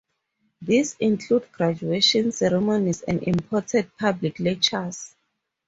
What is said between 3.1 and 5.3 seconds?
important public lectures.